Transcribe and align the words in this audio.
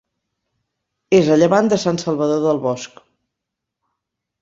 És 1.19 1.29
a 1.35 1.37
llevant 1.43 1.71
de 1.73 1.81
Sant 1.83 2.01
Salvador 2.07 2.43
del 2.49 2.65
Bosc. 2.67 3.07